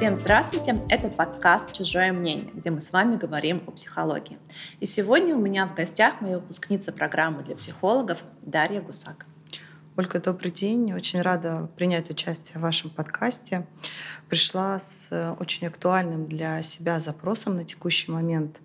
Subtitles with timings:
[0.00, 0.80] Всем здравствуйте!
[0.88, 4.38] Это подкаст «Чужое мнение», где мы с вами говорим о психологии.
[4.80, 9.26] И сегодня у меня в гостях моя выпускница программы для психологов Дарья Гусак.
[9.98, 10.94] Ольга, добрый день.
[10.94, 13.66] Очень рада принять участие в вашем подкасте.
[14.30, 18.58] Пришла с э, очень актуальным для себя запросом на текущий момент.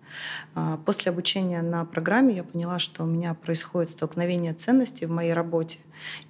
[0.53, 5.33] А, после обучения на программе я поняла, что у меня происходит столкновение ценностей в моей
[5.33, 5.79] работе.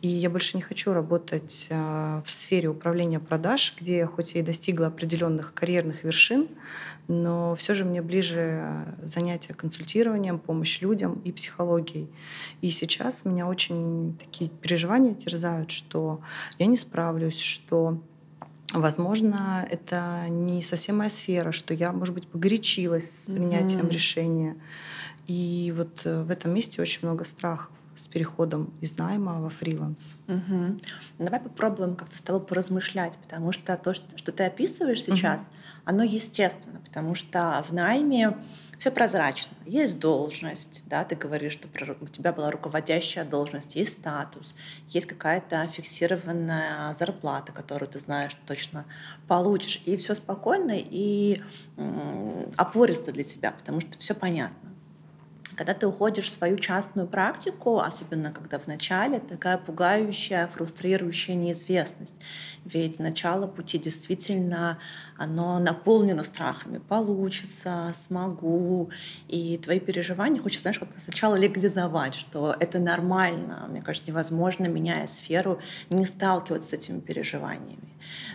[0.02, 4.42] И я больше не хочу работать э, в сфере управления продаж, где я хоть и
[4.42, 6.48] достигла определенных карьерных вершин,
[7.08, 12.10] но все же мне ближе занятия консультированием, помощь людям и психологией.
[12.62, 16.22] И сейчас меня очень такие переживания терзают, что
[16.58, 18.00] я не справлюсь, что
[18.74, 23.94] Возможно, это не совсем моя сфера, что я, может быть, погорячилась с принятием mm-hmm.
[23.94, 24.56] решения.
[25.28, 30.16] И вот э, в этом месте очень много страхов с переходом из найма во фриланс.
[30.28, 30.80] Угу.
[31.20, 35.50] Давай попробуем как-то с тобой поразмышлять, потому что то, что, ты описываешь сейчас, угу.
[35.86, 38.38] оно естественно, потому что в найме
[38.78, 39.56] все прозрачно.
[39.66, 41.68] Есть должность, да, ты говоришь, что
[42.02, 44.56] у тебя была руководящая должность, есть статус,
[44.90, 48.86] есть какая-то фиксированная зарплата, которую ты знаешь точно
[49.28, 51.42] получишь, и все спокойно и
[52.58, 54.75] опористо для тебя, потому что все понятно.
[55.56, 62.16] Когда ты уходишь в свою частную практику, особенно когда в начале, такая пугающая, фрустрирующая неизвестность.
[62.66, 64.80] Ведь начало пути действительно,
[65.18, 66.80] оно наполнено страхами.
[66.80, 68.90] Получится, смогу.
[69.28, 73.66] И твои переживания хочется, знаешь, как-то сначала легализовать, что это нормально.
[73.70, 75.60] Мне кажется, невозможно, меняя сферу,
[75.90, 77.90] не сталкиваться с этими переживаниями.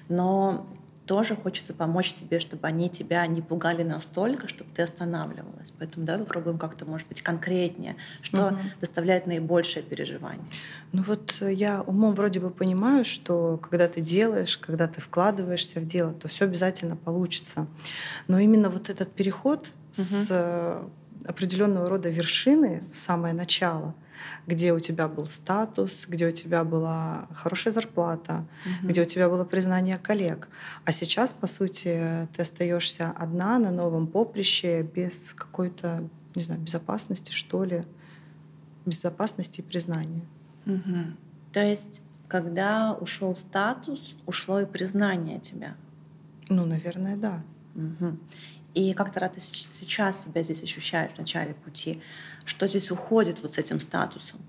[0.08, 0.66] Но
[1.10, 5.72] тоже хочется помочь тебе, чтобы они тебя не пугали настолько, чтобы ты останавливалась.
[5.72, 8.56] Поэтому давай попробуем как-то, может быть, конкретнее, что угу.
[8.80, 10.46] доставляет наибольшее переживание.
[10.92, 15.84] Ну вот я умом вроде бы понимаю, что когда ты делаешь, когда ты вкладываешься в
[15.84, 17.66] дело, то все обязательно получится.
[18.28, 19.68] Но именно вот этот переход угу.
[19.90, 20.88] с э,
[21.24, 23.96] определенного рода вершины в самое начало—
[24.46, 28.88] где у тебя был статус, где у тебя была хорошая зарплата, угу.
[28.88, 30.48] где у тебя было признание коллег.
[30.84, 37.32] А сейчас, по сути, ты остаешься одна на новом поприще без какой-то, не знаю, безопасности,
[37.32, 37.84] что ли,
[38.86, 40.22] безопасности и признания.
[40.66, 41.16] Угу.
[41.52, 45.74] То есть, когда ушел статус, ушло и признание тебя.
[46.48, 47.42] Ну, наверное, да.
[47.74, 48.16] Угу.
[48.74, 52.00] И как-то ты сейчас себя здесь ощущаешь в начале пути?
[52.44, 54.40] Что здесь уходит вот с этим статусом?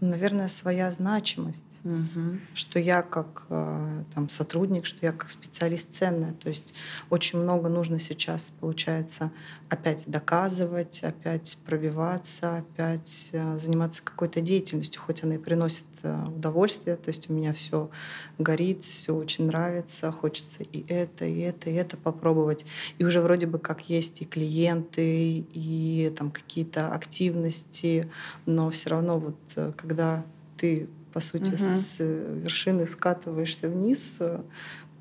[0.00, 2.38] Наверное, своя значимость, угу.
[2.54, 6.32] что я как э, там, сотрудник, что я как специалист ценная.
[6.32, 6.74] То есть
[7.08, 9.30] очень много нужно сейчас, получается,
[9.68, 16.96] опять доказывать, опять пробиваться, опять э, заниматься какой-то деятельностью, хоть она и приносит э, удовольствие.
[16.96, 17.90] То есть у меня все
[18.38, 22.66] горит, все очень нравится, хочется и это, и это, и это попробовать.
[22.98, 28.10] И уже вроде бы как есть и клиенты, и там какие-то активности,
[28.46, 29.36] но все равно вот
[29.76, 30.24] когда когда
[30.56, 31.58] ты, по сути, угу.
[31.58, 34.40] с э, вершины скатываешься вниз, э,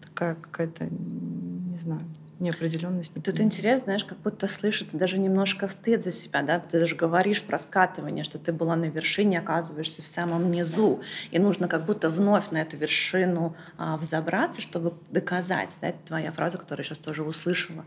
[0.02, 2.06] такая какая-то, не знаю,
[2.42, 3.14] неопределенность.
[3.24, 6.60] Тут интересно, знаешь, как будто слышится даже немножко стыд за себя, да?
[6.60, 11.40] Ты даже говоришь про скатывание, что ты была на вершине, оказываешься в самом низу, и
[11.40, 16.58] нужно как будто вновь на эту вершину а, взобраться, чтобы доказать, да, это твоя фраза,
[16.58, 17.86] которую я сейчас тоже услышала,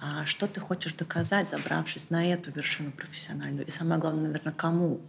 [0.00, 5.00] а, что ты хочешь доказать, забравшись на эту вершину профессиональную, и самое главное, наверное, кому?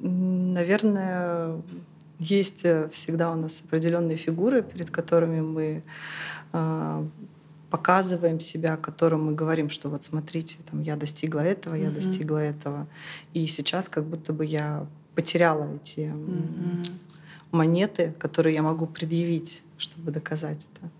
[0.00, 1.62] Наверное,
[2.18, 5.82] есть э, всегда у нас определенные фигуры, перед которыми мы
[6.52, 7.06] э,
[7.70, 11.94] показываем себя, которым мы говорим, что вот смотрите, там я достигла этого, я mm-hmm.
[11.94, 12.86] достигла этого,
[13.32, 16.92] и сейчас как будто бы я потеряла эти mm-hmm.
[17.50, 20.90] монеты, которые я могу предъявить, чтобы доказать это.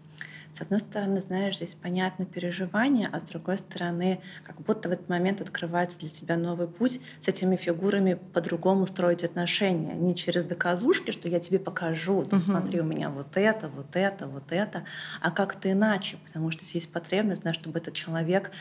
[0.54, 5.08] С одной стороны, знаешь, здесь понятно переживание, а с другой стороны, как будто в этот
[5.08, 9.94] момент открывается для тебя новый путь с этими фигурами по-другому строить отношения.
[9.94, 12.40] Не через доказушки, что я тебе покажу, ты угу.
[12.44, 14.84] смотри, у меня вот это, вот это, вот это,
[15.20, 18.52] а как-то иначе, потому что здесь есть потребность, знаешь, чтобы этот человек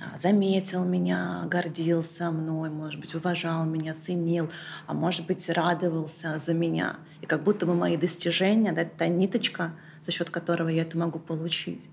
[0.00, 4.50] а, заметил меня, гордился мной, может быть, уважал меня, ценил,
[4.86, 6.96] а может быть, радовался за меня.
[7.22, 11.18] И как будто бы мои достижения, да, та ниточка— за счет которого я это могу
[11.18, 11.88] получить.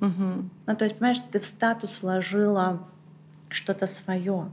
[0.00, 0.50] Угу.
[0.66, 2.88] Ну, то есть, понимаешь, ты в статус вложила
[3.48, 4.50] что-то свое.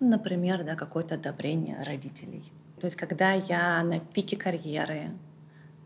[0.00, 2.44] Например, да, какое-то одобрение родителей.
[2.78, 5.12] То есть, когда я на пике карьеры,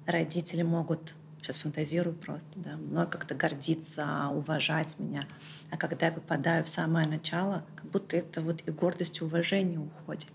[0.04, 5.26] родители могут, сейчас фантазирую просто, да, мной как-то гордиться, уважать меня.
[5.70, 9.78] А когда я попадаю в самое начало, как будто это вот и гордость, и уважение
[9.78, 10.32] уходит.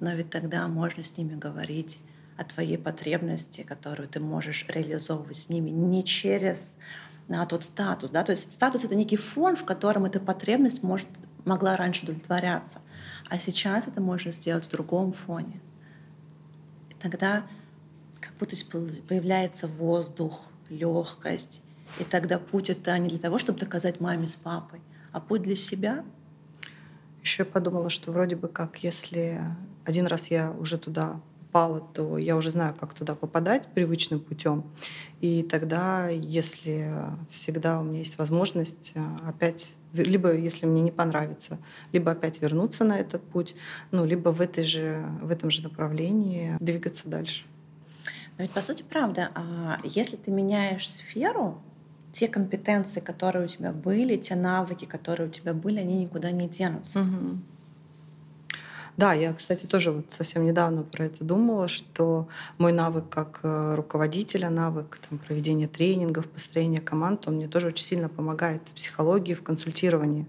[0.00, 2.00] Но ведь тогда можно с ними говорить
[2.38, 6.78] о твоей потребности, которую ты можешь реализовывать с ними не через
[7.26, 8.10] на тот статус.
[8.10, 8.22] Да?
[8.22, 11.08] То есть статус— это некий фон, в котором эта потребность может,
[11.44, 12.78] могла раньше удовлетворяться.
[13.28, 15.60] А сейчас это можно сделать в другом фоне.
[16.90, 17.44] И тогда
[18.20, 18.56] как будто
[19.08, 21.62] появляется воздух, легкость.
[21.98, 24.80] И тогда путь это не для того, чтобы доказать маме с папой,
[25.10, 26.04] а путь для себя.
[27.22, 29.42] Еще я подумала, что вроде бы как, если
[29.84, 34.64] один раз я уже туда попала, то я уже знаю, как туда попадать привычным путем.
[35.20, 36.92] И тогда, если
[37.28, 41.58] всегда у меня есть возможность э, опять, либо если мне не понравится,
[41.92, 43.56] либо опять вернуться на этот путь,
[43.90, 47.44] ну, либо в, этой же, в этом же направлении двигаться дальше.
[48.36, 51.60] Но ведь по сути правда, а если ты меняешь сферу,
[52.12, 56.48] те компетенции, которые у тебя были, те навыки, которые у тебя были, они никуда не
[56.48, 57.00] денутся.
[57.00, 57.38] Угу.
[58.98, 62.26] Да, я, кстати, тоже вот совсем недавно про это думала, что
[62.58, 67.84] мой навык как э, руководителя, навык там, проведения тренингов, построения команд, он мне тоже очень
[67.84, 70.26] сильно помогает в психологии, в консультировании.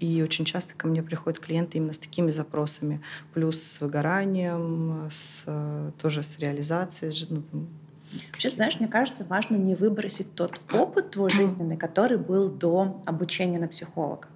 [0.00, 3.02] И очень часто ко мне приходят клиенты именно с такими запросами,
[3.34, 7.42] плюс с выгоранием, с, э, тоже с реализацией, ну,
[8.32, 13.58] Вообще, знаешь, мне кажется, важно не выбросить тот опыт твой жизненный, который был до обучения
[13.58, 14.28] на психолога.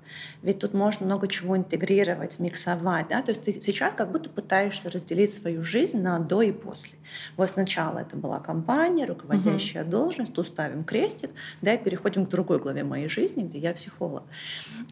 [0.42, 3.08] Ведь тут можно много чего интегрировать, миксовать.
[3.08, 3.22] Да?
[3.22, 6.98] То есть ты сейчас как будто пытаешься разделить свою жизнь на до и после.
[7.36, 9.90] Вот сначала это была компания, руководящая угу.
[9.90, 11.30] должность, тут ставим крестик,
[11.60, 14.24] да, и переходим к другой главе моей жизни, где я психолог.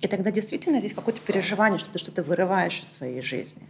[0.00, 3.62] И тогда действительно здесь какое-то переживание, что ты что-то вырываешь из своей жизни.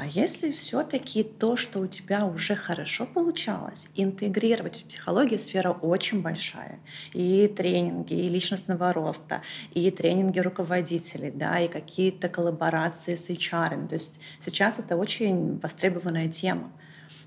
[0.00, 6.22] А если все-таки то, что у тебя уже хорошо получалось, интегрировать в психологии сфера очень
[6.22, 6.78] большая.
[7.14, 9.42] И тренинги, и личностного роста,
[9.74, 13.88] и тренинги руководителей, да, и какие-то коллаборации с HR.
[13.88, 16.70] То есть сейчас это очень востребованная тема.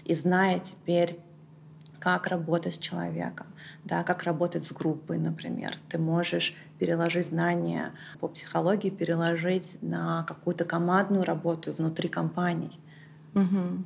[0.05, 1.19] И зная теперь
[2.01, 3.45] как работать с человеком,
[3.85, 5.77] да, как работать с группой, например.
[5.87, 12.79] Ты можешь переложить знания по психологии, переложить на какую-то командную работу внутри компаний.
[13.35, 13.85] Угу.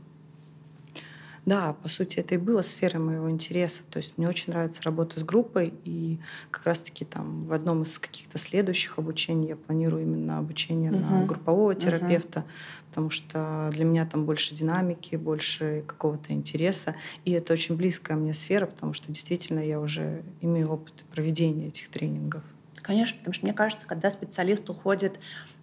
[1.46, 3.84] Да, по сути, это и было сферой моего интереса.
[3.90, 6.20] То есть мне очень нравится работа с группой, и
[6.50, 11.20] как раз-таки там в одном из каких-то следующих обучений я планирую именно обучение uh-huh.
[11.20, 12.90] на группового терапевта, uh-huh.
[12.90, 16.96] потому что для меня там больше динамики, больше какого-то интереса,
[17.26, 21.90] и это очень близкая мне сфера, потому что действительно я уже имею опыт проведения этих
[21.90, 22.44] тренингов.
[22.82, 25.20] Конечно, потому что мне кажется, когда специалист уходит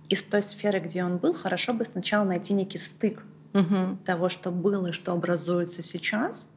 [0.09, 3.97] из той сферы, где он был, хорошо бы сначала найти некий стык угу.
[4.05, 6.49] того, что было и что образуется сейчас,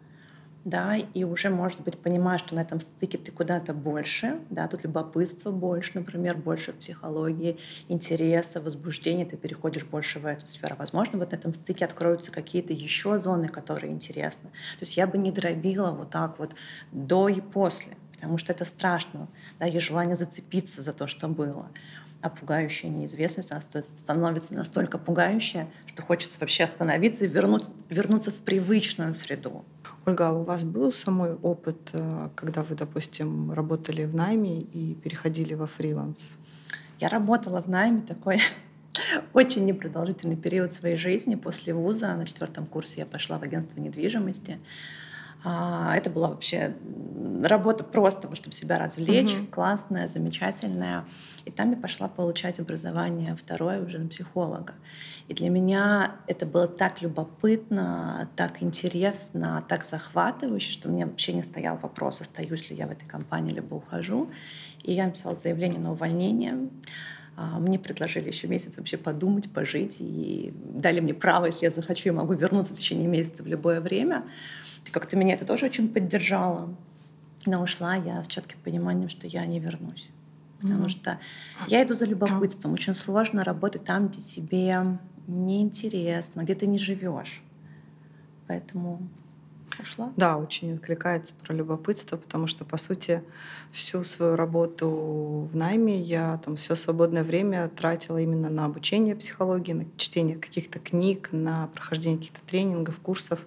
[0.65, 4.83] да, и уже, может быть, понимаешь, что на этом стыке ты куда-то больше, да, тут
[4.83, 10.75] любопытство больше, например, больше в психологии, интереса, возбуждения, ты переходишь больше в эту сферу.
[10.79, 14.49] Возможно, вот на этом стыке откроются какие-то еще зоны, которые интересны.
[14.49, 16.55] То есть я бы не дробила вот так вот
[16.91, 19.27] до и после, потому что это страшно,
[19.59, 21.69] да, есть желание зацепиться за то, что было
[22.25, 23.51] а пугающая неизвестность
[23.99, 29.63] становится настолько пугающая, что хочется вообще остановиться и вернуть, вернуться в привычную среду.
[30.07, 34.95] Ольга, а у вас был самой опыт, э, когда вы, допустим, работали в найме и
[34.95, 36.39] переходили во фриланс?
[36.99, 38.41] Я работала в найме такой
[39.33, 41.35] очень непродолжительный период своей жизни.
[41.35, 44.59] После вуза на четвертом курсе я пошла в агентство недвижимости.
[45.43, 46.75] А, это была вообще
[47.43, 49.47] работа просто, чтобы себя развлечь, угу.
[49.47, 51.05] классная, замечательная.
[51.45, 54.73] И там я пошла получать образование второе уже на психолога.
[55.27, 61.43] И для меня это было так любопытно, так интересно, так захватывающе, что мне вообще не
[61.43, 64.29] стоял вопрос, остаюсь ли я в этой компании, либо ухожу.
[64.83, 66.69] И я написала заявление на увольнение.
[67.37, 72.09] А, мне предложили еще месяц вообще подумать, пожить, и дали мне право, если я захочу,
[72.09, 74.23] я могу вернуться в течение месяца в любое время.
[74.91, 76.75] Как-то меня это тоже очень поддержало.
[77.45, 80.09] Но ушла я с четким пониманием, что я не вернусь.
[80.61, 80.89] Потому mm-hmm.
[80.89, 81.19] что
[81.67, 82.73] я иду за любопытством.
[82.73, 87.43] Очень сложно работать там, где тебе неинтересно, где ты не живешь.
[88.47, 89.07] Поэтому
[89.79, 90.11] ушла.
[90.15, 93.23] Да, очень откликается про любопытство, потому что, по сути,
[93.71, 99.73] всю свою работу в найме я там все свободное время тратила именно на обучение психологии,
[99.73, 103.39] на чтение каких-то книг, на прохождение каких-то тренингов, курсов,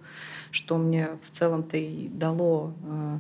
[0.51, 3.19] что мне в целом-то и дало э,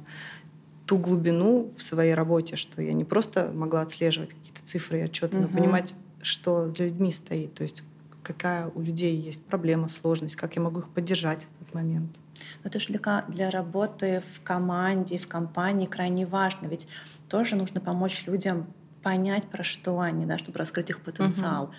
[0.88, 5.36] ту глубину в своей работе, что я не просто могла отслеживать какие-то цифры и отчеты,
[5.36, 5.46] угу.
[5.46, 7.84] но понимать, что за людьми стоит, то есть
[8.22, 12.16] какая у людей есть проблема, сложность, как я могу их поддержать в этот момент.
[12.62, 16.66] Но это же для, для работы в команде, в компании крайне важно.
[16.66, 16.88] Ведь
[17.28, 18.66] тоже нужно помочь людям
[19.02, 21.64] понять, про что они, да, чтобы раскрыть их потенциал.
[21.64, 21.72] Угу.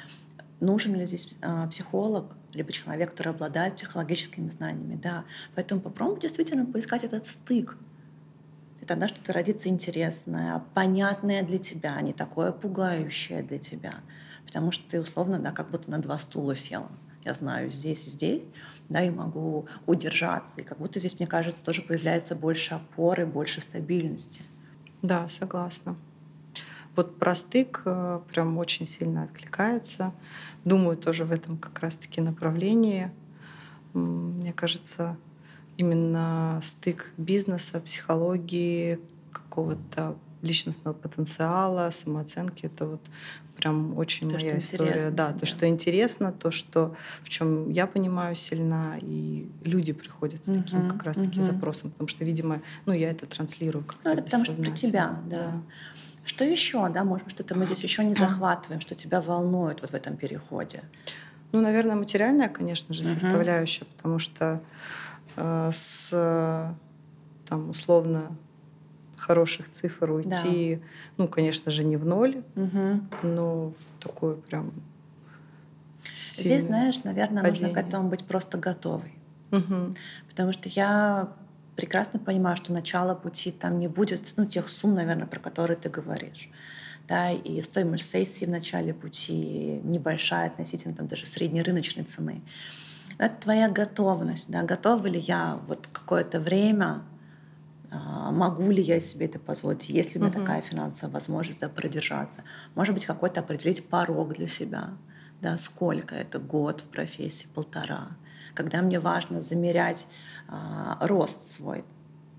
[0.66, 5.26] нужен ли здесь а, психолог, либо человек, который обладает психологическими знаниями, да.
[5.56, 7.76] Поэтому попробуй действительно поискать этот стык.
[8.82, 13.96] И тогда что-то родится интересное, понятное для тебя, а не такое пугающее для тебя.
[14.46, 16.90] Потому что ты условно, да, как будто на два стула села.
[17.24, 18.44] Я знаю здесь и здесь,
[18.88, 20.62] да, и могу удержаться.
[20.62, 24.42] И как будто здесь, мне кажется, тоже появляется больше опоры, больше стабильности.
[25.02, 25.96] Да, согласна.
[26.96, 30.14] Вот про стык э, прям очень сильно откликается.
[30.66, 33.12] Думаю, тоже в этом как раз-таки направлении.
[33.94, 35.18] Мне кажется,
[35.80, 39.00] именно стык бизнеса, психологии,
[39.32, 42.66] какого-то личностного потенциала, самооценки.
[42.66, 43.02] Это вот
[43.56, 45.10] прям очень то, моя история.
[45.10, 45.40] Да, тебе.
[45.40, 50.80] то, что интересно, то, что в чем я понимаю сильно, и люди приходят с таким
[50.80, 51.44] uh-huh, как раз-таки uh-huh.
[51.44, 53.86] запросом, потому что, видимо, ну я это транслирую.
[54.04, 55.38] Ну это потому что про тебя, да.
[55.38, 55.62] да.
[56.26, 59.92] Что еще, да, может быть, что-то мы здесь еще не захватываем, что тебя волнует вот
[59.92, 60.84] в этом переходе?
[61.52, 63.96] Ну, наверное, материальная, конечно же, составляющая, uh-huh.
[63.96, 64.62] потому что
[65.36, 66.76] с
[67.48, 68.36] там условно
[69.18, 70.82] хороших цифр уйти, да.
[71.18, 73.02] ну, конечно же, не в ноль, угу.
[73.24, 74.72] но в такое прям
[76.32, 77.68] Здесь, знаешь, наверное, падение.
[77.68, 79.14] нужно к этому быть просто готовой.
[79.52, 79.96] Угу.
[80.30, 81.34] Потому что я
[81.76, 85.90] прекрасно понимаю, что начало пути там не будет ну, тех сумм, наверное, про которые ты
[85.90, 86.50] говоришь.
[87.08, 92.42] Да, и стоимость сессии в начале пути небольшая относительно там, даже среднерыночной цены.
[93.20, 94.50] Но это твоя готовность.
[94.50, 97.04] Да, готова ли я вот какое-то время
[97.92, 100.40] а, могу ли я себе это позволить, есть ли у меня uh-huh.
[100.40, 102.44] такая финансовая возможность да, продержаться.
[102.76, 104.92] Может быть, какой-то определить порог для себя,
[105.42, 108.10] да, сколько это год в профессии, полтора,
[108.54, 110.08] когда мне важно замерять
[110.48, 111.84] а, рост свой.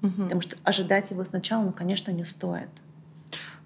[0.02, 0.22] Uh-huh.
[0.22, 2.70] Потому что ожидать его сначала, ну, конечно, не стоит.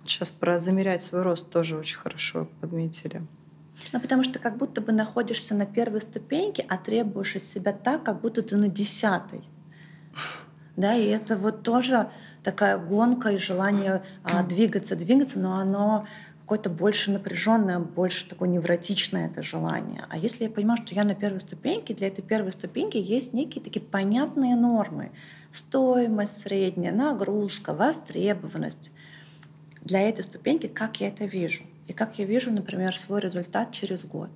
[0.05, 3.23] Сейчас про замерять свой рост тоже очень хорошо подметили.
[3.93, 8.05] Ну, потому что как будто бы находишься на первой ступеньке, а требуешь от себя так,
[8.05, 9.45] как будто ты на десятой
[10.77, 12.11] да, и это вот тоже
[12.43, 16.07] такая гонка и желание а, двигаться, двигаться, но оно
[16.43, 20.05] какое-то больше напряженное, больше такое невротичное это желание.
[20.11, 23.63] А если я понимаю, что я на первой ступеньке, для этой первой ступеньки есть некие
[23.63, 25.13] такие понятные нормы.
[25.53, 28.91] Стоимость средняя, нагрузка, востребованность.
[29.81, 31.65] Для этой ступеньки, как я это вижу.
[31.87, 34.31] И как я вижу, например, свой результат через год.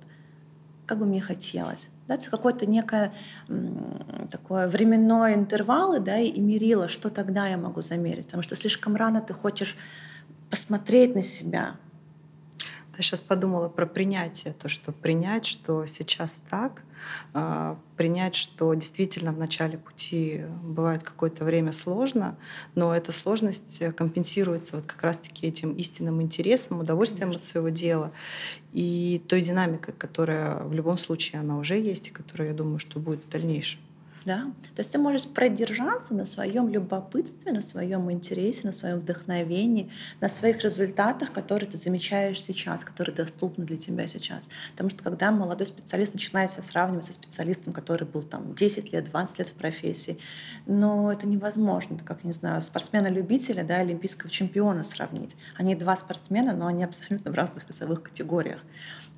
[0.85, 1.87] Как бы мне хотелось.
[2.07, 3.13] Да, это какое-то некое
[4.29, 9.21] такое временное интервалы, да, и мерило, что тогда я могу замерить, потому что слишком рано
[9.21, 9.77] ты хочешь
[10.49, 11.75] посмотреть на себя,
[12.99, 16.83] я сейчас подумала про принятие, то, что принять, что сейчас так,
[17.33, 22.37] а, принять, что действительно в начале пути бывает какое-то время сложно,
[22.75, 27.37] но эта сложность компенсируется вот как раз-таки этим истинным интересом, удовольствием Конечно.
[27.37, 28.11] от своего дела
[28.73, 32.99] и той динамикой, которая в любом случае она уже есть и которая, я думаю, что
[32.99, 33.79] будет в дальнейшем.
[34.25, 34.51] Да?
[34.75, 40.27] То есть ты можешь продержаться на своем любопытстве, на своем интересе, на своем вдохновении, на
[40.27, 44.49] своих результатах, которые ты замечаешь сейчас, которые доступны для тебя сейчас.
[44.71, 49.05] Потому что когда молодой специалист начинает себя сравнивать со специалистом, который был там 10 лет,
[49.05, 50.19] 20 лет в профессии,
[50.65, 51.95] но это невозможно.
[51.95, 55.37] Это как, не знаю, спортсмена-любителя, да, олимпийского чемпиона сравнить.
[55.57, 58.59] Они два спортсмена, но они абсолютно в разных весовых категориях.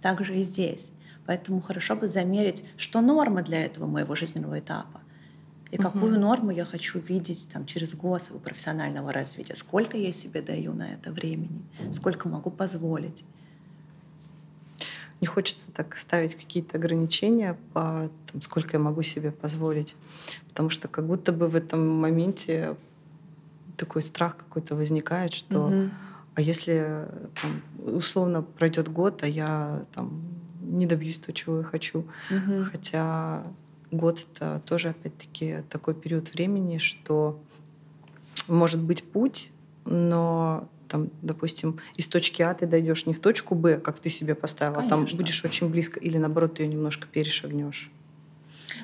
[0.01, 0.91] Также и здесь.
[1.31, 4.99] Поэтому хорошо бы замерить, что норма для этого моего жизненного этапа.
[5.71, 5.83] И угу.
[5.83, 9.55] какую норму я хочу видеть там, через год своего профессионального развития.
[9.55, 13.23] Сколько я себе даю на это времени, сколько могу позволить.
[15.21, 19.95] Не хочется так ставить какие-то ограничения по там, сколько я могу себе позволить.
[20.49, 22.75] Потому что как будто бы в этом моменте
[23.77, 25.89] такой страх какой-то возникает, что угу.
[26.35, 27.07] а если
[27.41, 27.61] там,
[27.95, 32.05] условно пройдет год, а я там не добьюсь того, чего я хочу.
[32.29, 32.65] Угу.
[32.71, 33.43] Хотя
[33.91, 37.39] год это тоже, опять-таки, такой период времени, что
[38.47, 39.49] может быть путь,
[39.85, 44.35] но там, допустим, из точки А ты дойдешь не в точку Б, как ты себе
[44.35, 44.97] поставила, Конечно.
[44.97, 47.91] а там будешь очень близко, или наоборот, ты ее немножко перешагнешь.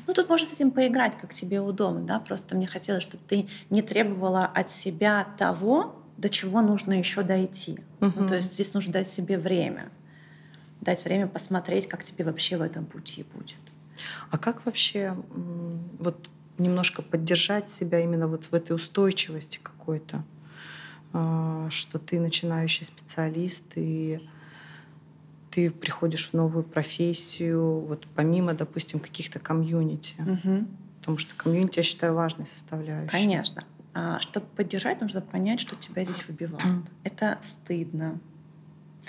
[0.05, 2.19] Ну, тут можно с этим поиграть, как тебе удобно, да.
[2.19, 7.79] Просто мне хотелось, чтобы ты не требовала от себя того, до чего нужно еще дойти.
[7.99, 8.11] Угу.
[8.15, 9.89] Ну, то есть здесь нужно дать себе время
[10.87, 13.57] дать время посмотреть, как тебе вообще в этом пути будет.
[14.31, 15.17] А как вообще
[15.99, 20.23] вот немножко поддержать себя именно вот в этой устойчивости какой-то,
[21.11, 24.21] а, что ты начинающий специалист и
[25.51, 30.15] ты приходишь в новую профессию, вот помимо, допустим, каких-то комьюнити.
[30.19, 30.67] Угу.
[30.99, 33.11] Потому что комьюнити, я считаю, важной составляющей.
[33.11, 33.63] Конечно.
[33.93, 36.63] А чтобы поддержать, нужно понять, что тебя здесь выбивает.
[37.03, 38.19] Это стыдно,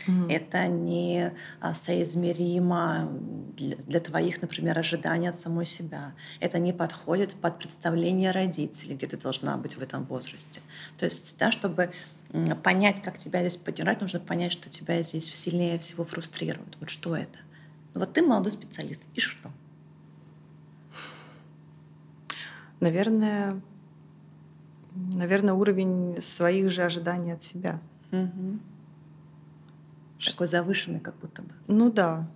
[0.07, 0.29] Угу.
[0.29, 1.33] Это не
[1.75, 3.09] соизмеримо
[3.57, 6.15] для, для твоих, например, ожиданий от самой себя.
[6.41, 10.61] Это не подходит под представление родителей, где ты должна быть в этом возрасте.
[10.97, 11.91] То есть, да, чтобы
[12.63, 16.77] понять, как тебя здесь поддержать, нужно понять, что тебя здесь сильнее всего фрустрирует.
[16.81, 17.39] Вот что это?
[17.95, 19.51] Вот ты молодой специалист, и что?
[22.81, 23.61] Наверное,
[24.95, 27.81] наверное, уровень своих же ожиданий от себя.
[28.13, 28.59] Угу.
[30.25, 31.51] Такой завышенный, как будто бы.
[31.67, 32.29] Ну да,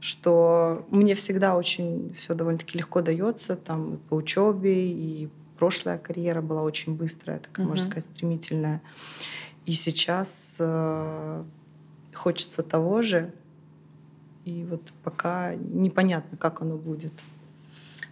[0.00, 6.40] что мне всегда очень все довольно-таки легко дается, там и по учебе, и прошлая карьера
[6.40, 7.70] была очень быстрая, такая, угу.
[7.72, 8.80] можно сказать, стремительная.
[9.66, 11.44] И сейчас э,
[12.14, 13.32] хочется того же,
[14.46, 17.12] и вот пока непонятно, как оно будет.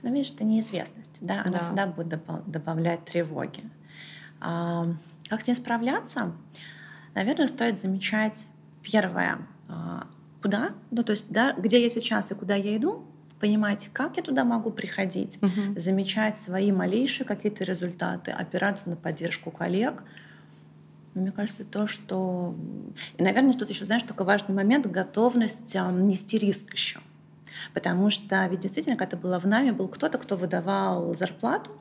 [0.02, 1.64] Но видишь, это неизвестность, да, она да.
[1.64, 3.62] всегда будет добавлять тревоги.
[4.40, 4.86] А,
[5.28, 6.32] как с ней справляться?
[7.14, 8.46] Наверное, стоит замечать
[8.82, 10.06] первое, а,
[10.42, 13.04] куда, ну то есть, да, где я сейчас и куда я иду,
[13.40, 15.78] понимать, как я туда могу приходить, угу.
[15.78, 20.02] замечать свои малейшие какие-то результаты, опираться на поддержку коллег.
[21.14, 22.54] Но мне кажется, то, что...
[23.16, 27.00] И, наверное, тут еще, знаешь, такой важный момент— готовность нести риск еще.
[27.74, 31.72] Потому что ведь действительно, когда ты была в нами, был кто-то, кто выдавал зарплату,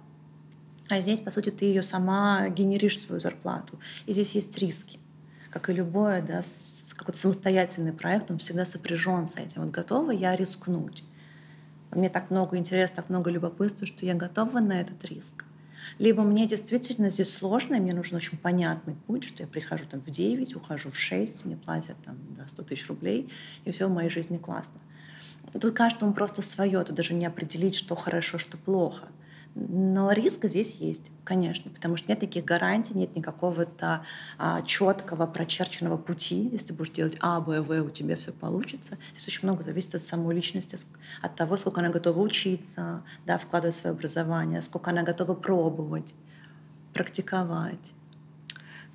[0.89, 3.79] а здесь, по сути, ты ее сама генеришь свою зарплату.
[4.05, 4.99] И здесь есть риски.
[5.57, 6.43] Как и любое, да,
[6.95, 9.63] какой-то самостоятельный проект, он всегда сопряжен с этим.
[9.63, 11.03] Вот готова я рискнуть.
[11.89, 15.45] Мне так много интереса, так много любопытства, что я готова на этот риск.
[15.97, 20.01] Либо мне действительно здесь сложно, и мне нужен очень понятный путь, что я прихожу там
[20.01, 23.27] в 9, ухожу в 6, мне платят там да, 100 тысяч рублей,
[23.65, 24.79] и все в моей жизни классно.
[25.59, 29.07] Тут каждому просто свое, тут даже не определить, что хорошо, что плохо.
[29.59, 34.03] Но риск здесь есть, конечно, потому что нет таких гарантий, нет никакого-то
[34.37, 36.47] а, четкого прочерченного пути.
[36.51, 38.99] Если ты будешь делать А, Б, В, у тебя все получится.
[39.13, 40.77] Здесь очень много зависит от самой личности,
[41.23, 46.13] от того, сколько она готова учиться, да, вкладывать в свое образование, сколько она готова пробовать,
[46.93, 47.93] практиковать.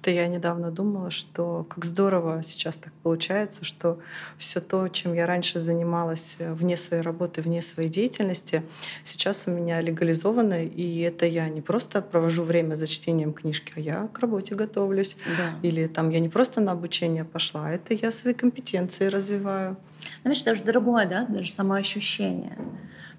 [0.03, 4.01] Это я недавно думала, что как здорово сейчас так получается, что
[4.37, 8.65] все то, чем я раньше занималась э, вне своей работы, вне своей деятельности,
[9.05, 13.81] сейчас у меня легализовано, и это я не просто провожу время за чтением книжки, а
[13.81, 15.17] я к работе готовлюсь.
[15.39, 15.57] Да.
[15.63, 19.77] Или там я не просто на обучение пошла, а это я свои компетенции развиваю.
[20.23, 22.59] Знаешь, это уже другое, да, даже самоощущение.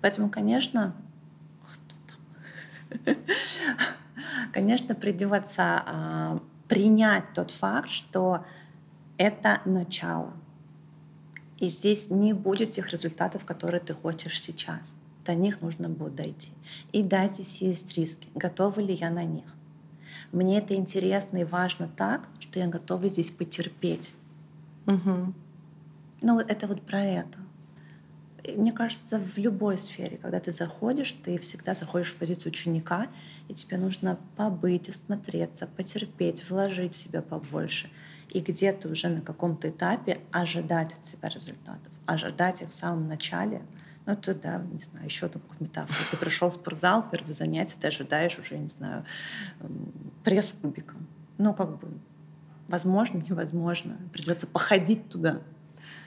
[0.02, 0.94] Поэтому, конечно,
[4.52, 6.40] конечно, придется а,
[6.74, 8.44] принять тот факт, что
[9.18, 10.34] это начало.
[11.60, 14.98] И здесь не будет тех результатов, которые ты хочешь сейчас.
[15.24, 16.52] До них нужно будет дойти.
[16.92, 18.28] И да, здесь есть риски.
[18.34, 19.46] Готова ли я на них?
[20.32, 24.16] Мне это интересно и важно так, что я готова здесь потерпеть.
[24.88, 25.34] Угу.
[26.24, 27.38] Ну, это вот про это.
[28.46, 33.08] Мне кажется, в любой сфере, когда ты заходишь, ты всегда заходишь в позицию ученика,
[33.48, 37.90] и тебе нужно побыть, осмотреться, потерпеть, вложить в себя побольше.
[38.30, 41.92] И где-то уже на каком-то этапе ожидать от себя результатов.
[42.06, 43.62] Ожидать их в самом начале.
[44.06, 46.00] Ну, это, да, не знаю, еще там какую-то метафору.
[46.12, 49.06] Ты пришел в спортзал, первое занятие, ты ожидаешь уже, не знаю,
[50.26, 51.08] пресс кубиком.
[51.38, 51.88] Ну, как бы,
[52.68, 53.98] возможно, невозможно.
[54.12, 55.42] Придется походить туда.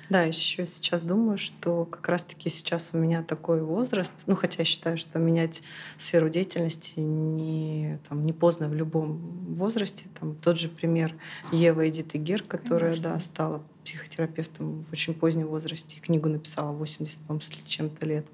[0.09, 4.64] Да, еще сейчас думаю, что как раз-таки сейчас у меня такой возраст, ну хотя я
[4.64, 5.62] считаю, что менять
[5.99, 9.19] сферу деятельности не, там, не поздно в любом
[9.55, 10.07] возрасте.
[10.19, 11.14] Там тот же пример
[11.53, 17.51] Ева Эдиты Гер, которая да, стала психотерапевтом в очень позднем возрасте, книгу написала 80 с
[17.66, 18.27] чем-то лет.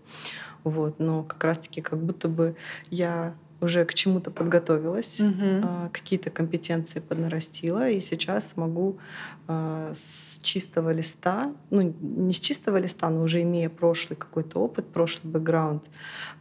[0.65, 0.99] Вот.
[0.99, 2.57] Но как раз-таки как будто бы
[2.91, 5.89] я уже к чему-то подготовилась, угу.
[5.93, 8.99] какие-то компетенции поднарастила, и сейчас могу
[9.47, 14.87] а, с чистого листа, ну не с чистого листа, но уже имея прошлый какой-то опыт,
[14.89, 15.85] прошлый бэкграунд,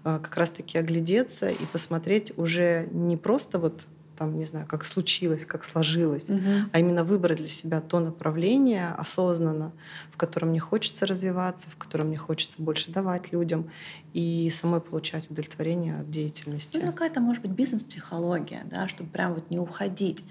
[0.04, 3.86] а, как раз-таки оглядеться и посмотреть уже не просто вот
[4.22, 6.70] там, не знаю, как случилось, как сложилось, угу.
[6.72, 9.72] а именно выбрать для себя то направление осознанно,
[10.12, 13.72] в котором мне хочется развиваться, в котором мне хочется больше давать людям
[14.14, 16.82] и самой получать удовлетворение от деятельности.
[16.86, 20.24] Ну, какая-то, может быть, бизнес-психология, да, чтобы прям вот не уходить.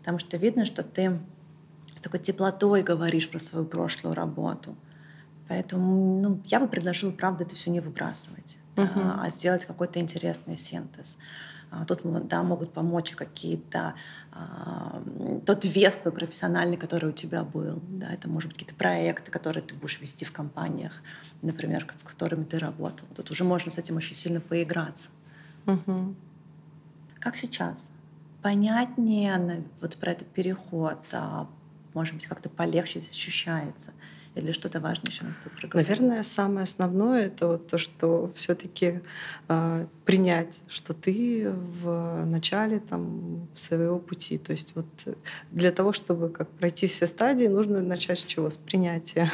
[0.00, 1.20] Потому что видно, что ты
[1.94, 4.74] с такой теплотой говоришь про свою прошлую работу.
[5.46, 10.00] Поэтому ну, я бы предложила, правда, это все не выбрасывать, uh да, а сделать какой-то
[10.00, 11.16] интересный синтез.
[11.70, 13.94] А, тут да, могут помочь какие-то
[14.32, 15.02] а,
[15.44, 17.82] тот вес твой профессиональный, который у тебя был.
[17.88, 21.02] Да, это может быть какие-то проекты, которые ты будешь вести в компаниях,
[21.42, 23.06] например, с которыми ты работал.
[23.14, 25.08] Тут уже можно с этим очень сильно поиграться.
[25.66, 26.14] Угу.
[27.18, 27.90] Как сейчас?
[28.42, 31.48] Понятнее вот про этот переход, а,
[31.94, 33.92] может быть, как-то полегче ощущается?
[34.36, 35.88] Или что-то важное еще нам с тобой проговорить?
[35.88, 39.00] Наверное, самое основное это вот то, что все-таки э,
[39.48, 44.36] а, принять, что ты в начале там своего пути.
[44.36, 44.86] То есть вот
[45.50, 48.50] для того, чтобы как пройти все стадии, нужно начать с чего?
[48.50, 49.32] С принятия.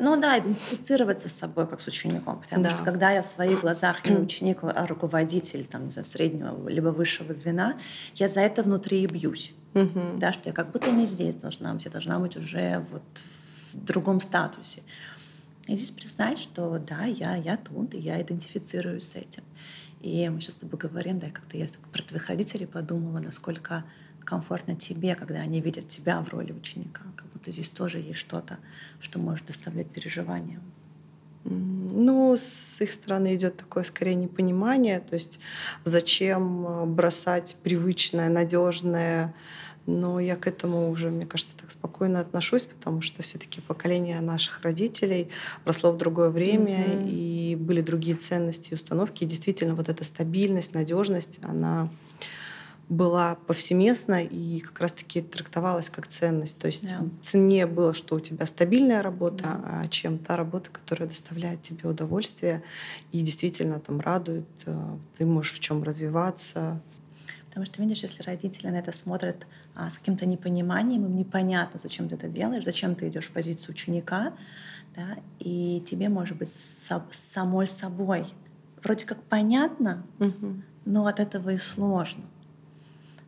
[0.00, 2.40] Ну да, идентифицироваться с собой как с учеником.
[2.40, 2.70] Потому да.
[2.70, 6.88] что когда я в своих глазах не ученик, а руководитель там, не знаю, среднего либо
[6.88, 7.76] высшего звена,
[8.14, 9.54] я за это внутри и бьюсь.
[9.74, 10.00] Угу.
[10.16, 13.37] Да, что я как будто не здесь должна быть, я должна быть уже вот в
[13.72, 14.82] другом статусе.
[15.66, 19.44] И здесь признать, что да, я, я тут, и я идентифицируюсь с этим.
[20.00, 23.84] И мы сейчас с тобой говорим, да, как-то я про твоих родителей подумала, насколько
[24.24, 27.02] комфортно тебе, когда они видят тебя в роли ученика.
[27.16, 28.58] Как будто здесь тоже есть что-то,
[29.00, 30.60] что может доставлять переживания.
[31.44, 35.40] Ну, с их стороны идет такое скорее непонимание, то есть
[35.82, 39.34] зачем э, бросать привычное, надежное,
[39.88, 44.60] но я к этому уже, мне кажется, так спокойно отношусь, потому что все-таки поколение наших
[44.60, 45.30] родителей
[45.64, 47.08] росло в другое время, mm-hmm.
[47.08, 49.24] и были другие ценности и установки.
[49.24, 51.88] И действительно, вот эта стабильность, надежность, она
[52.90, 56.58] была повсеместна и как раз-таки трактовалась как ценность.
[56.58, 57.10] То есть yeah.
[57.22, 59.80] цене было, что у тебя стабильная работа, yeah.
[59.84, 62.62] а чем та работа, которая доставляет тебе удовольствие
[63.12, 66.82] и действительно там радует, э, ты можешь в чем развиваться,
[67.58, 69.44] Потому что, видишь, если родители на это смотрят
[69.74, 73.74] а, с каким-то непониманием, им непонятно, зачем ты это делаешь, зачем ты идешь в позицию
[73.74, 74.32] ученика,
[74.94, 78.28] да, и тебе, может быть, с, с самой собой
[78.80, 80.62] вроде как понятно, угу.
[80.84, 82.22] но от этого и сложно.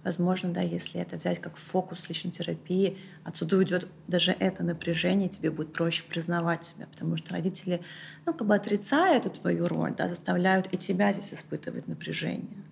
[0.04, 5.50] Возможно, да, если это взять как фокус личной терапии, отсюда уйдет даже это напряжение, тебе
[5.50, 7.82] будет проще признавать себя, потому что родители,
[8.26, 12.62] ну, как бы отрицая эту твою роль, да, заставляют и тебя здесь испытывать напряжение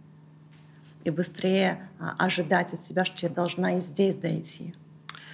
[1.05, 4.75] и быстрее а, ожидать от себя, что я должна и здесь дойти,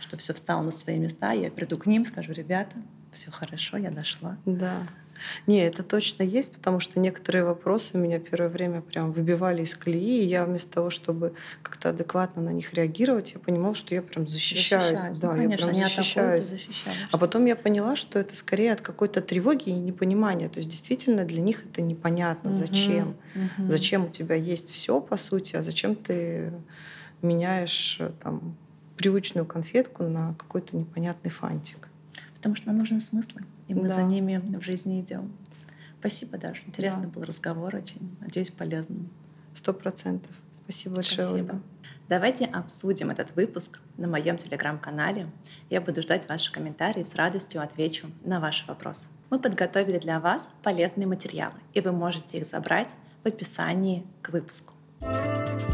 [0.01, 2.77] что все встало на свои места, я приду к ним, скажу, ребята,
[3.13, 4.37] все хорошо, я дошла.
[4.45, 4.87] Да.
[5.47, 10.23] Не, это точно есть, потому что некоторые вопросы меня первое время прям выбивали из колеи,
[10.23, 14.27] и я вместо того, чтобы как-то адекватно на них реагировать, я понимала, что я прям
[14.27, 14.85] защищаюсь.
[14.85, 15.19] защищаюсь.
[15.19, 16.57] Да, ну, конечно, я прям защищаюсь.
[17.11, 20.49] А потом я поняла, что это скорее от какой-то тревоги и непонимания.
[20.49, 23.17] То есть действительно для них это непонятно, угу, зачем.
[23.35, 23.71] Угу.
[23.71, 26.53] Зачем у тебя есть все по сути, а зачем ты
[27.23, 28.57] меняешь там
[28.97, 31.89] привычную конфетку на какой-то непонятный фантик.
[32.35, 33.95] Потому что нам нужны смыслы и мы да.
[33.95, 35.33] за ними в жизни идем.
[36.01, 36.63] Спасибо, Даша.
[36.67, 37.09] Интересный да.
[37.09, 38.17] был разговор очень.
[38.21, 39.09] Надеюсь, полезный.
[39.55, 40.31] Сто процентов.
[40.65, 41.29] Спасибо большое.
[41.29, 41.53] Спасибо.
[41.53, 41.63] Ольга.
[42.09, 45.27] Давайте обсудим этот выпуск на моем телеграм-канале.
[45.71, 49.07] Я буду ждать ваши комментарии, с радостью отвечу на ваши вопросы.
[49.31, 54.75] Мы подготовили для вас полезные материалы, и вы можете их забрать в описании к выпуску.
[55.01, 55.74] thank you